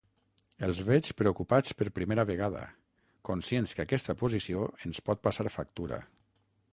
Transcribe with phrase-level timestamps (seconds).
[0.67, 2.63] Els veig preocupats per primera vegada,
[3.31, 6.01] conscients que aquesta posició ens pot passar factura.